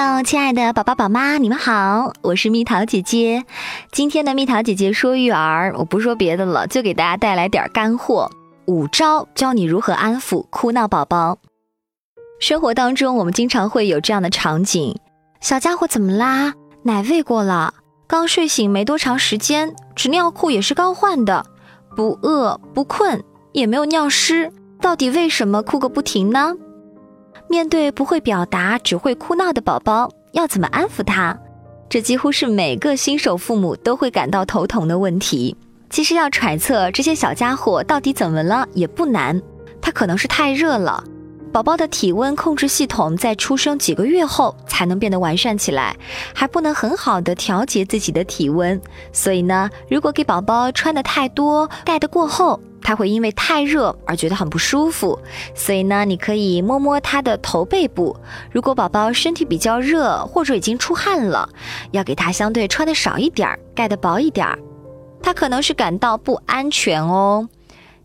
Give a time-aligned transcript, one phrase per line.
[0.00, 3.44] Hello，亲爱的宝宝宝妈，你们好，我是蜜桃姐姐。
[3.90, 8.30] 今天的蜜桃姐姐说育儿，我不说别的了，就给大家带来点干货，
[8.66, 11.38] 五招教你如何安抚哭闹宝宝。
[12.38, 14.94] 生活当中，我们经常会有这样的场景：
[15.40, 16.54] 小家伙怎么啦？
[16.84, 17.74] 奶喂过了，
[18.06, 21.44] 刚睡醒没多长时间，纸尿裤也是刚换的，
[21.96, 26.54] 不饿不困，也没有尿湿，到底为什么哭个不停呢？
[27.48, 31.36] 面对不会表达、只会哭闹的宝宝，要怎么安抚他？
[31.88, 35.56] 这几乎是每个新手父母都会感到头疼的问题。
[35.88, 39.40] 其实要揣测这些小家伙到底怎么了也不难，
[39.80, 41.02] 他可能是太热了。
[41.50, 45.96] 宝宝的体温控制系统在出生几个月后才能变得完善起来，
[46.34, 48.78] 还不能很好的调节自己的体温。
[49.10, 52.60] 所以呢，如果给宝宝穿的太多，盖得过厚。
[52.88, 55.18] 他会因为太热而觉得很不舒服，
[55.54, 58.16] 所以呢，你可以摸摸他的头背部。
[58.50, 61.46] 如果宝宝身体比较热或者已经出汗了，
[61.90, 64.58] 要给他相对穿的少一点儿，盖的薄一点儿。
[65.22, 67.46] 他可能是感到不安全哦。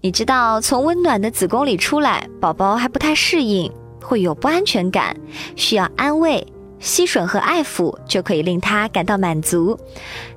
[0.02, 3.72] 你知道，从温暖的子宫里出来，宝宝还不太适应，
[4.02, 5.16] 会有不安全感，
[5.56, 6.46] 需要安慰。
[6.84, 9.80] 吸吮和爱抚就可以令他感到满足。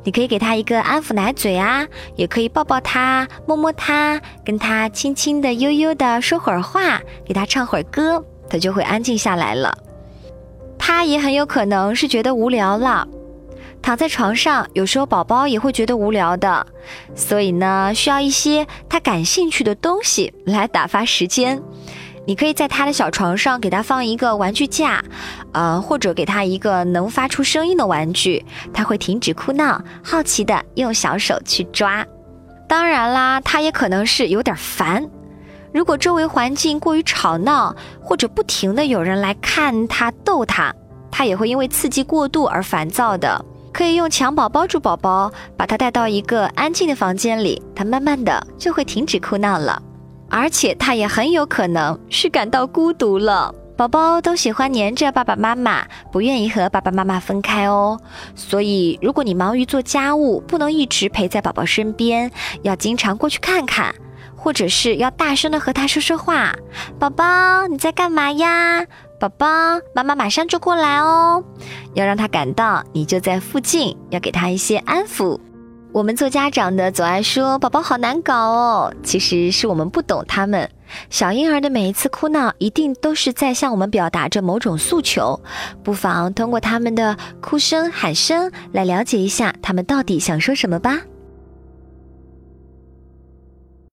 [0.05, 9.77] 你可以给他一个安抚奶嘴啊，也可以抱抱他、摸摸他，跟他轻轻的、悠悠的说会儿话，给他唱会儿歌，他就会安静下来了。
[10.79, 13.09] 他也很有可能是觉得无聊了，
[13.83, 16.65] 躺在床上，有时候宝宝也会觉得无聊的，
[17.17, 21.61] 所以呢，需要一些他感兴趣的东西来打发时间。
[22.27, 25.03] 你可以在他的小床上给他放一个玩具架，
[25.53, 32.05] 呃，或者给他一个能发出声音的玩具，他会停止哭闹，好奇的用小手去抓。
[32.69, 35.09] 当然啦，他也可能是有点烦，
[35.73, 40.75] 如果周围环境过于吵闹，或者不停的有人来看他逗他，
[41.13, 43.45] 他也会因为刺激过度而烦躁的。
[43.73, 49.81] 可以用襁褓包住宝宝，把他带到一个安静的房间里，他慢慢的就会停止哭闹了。
[50.29, 53.55] 而且他也很有可能是感到孤独了。
[53.77, 58.01] 宝宝都喜欢黏着爸爸妈妈，不愿意和爸爸妈妈分开哦。
[58.35, 62.31] 所以，如果你忙于做家务，不能一直陪在宝宝身边，
[62.63, 63.95] 要经常过去看看，
[64.35, 66.55] 或者是要大声的和他说说话。
[66.99, 68.83] 宝宝，你在干嘛呀？
[69.21, 69.47] 宝宝，
[69.95, 71.45] 妈妈马上就过来哦。
[71.93, 75.39] 要让他感到你就在附近，要给他一些安抚。
[75.97, 80.71] 我们做家长的总爱说宝宝好难搞哦，其实是我们不懂他们。
[81.09, 85.41] 小婴儿的每一次哭闹，一定都是在向我们表达着某种诉求。
[85.83, 91.01] 不妨通过他们的哭声、喊声来了解一下他们到底想说什么吧。